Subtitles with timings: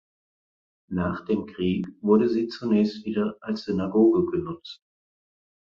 [0.89, 4.81] Nach dem Krieg wurde sie zunächst wieder als Synagoge genutzt.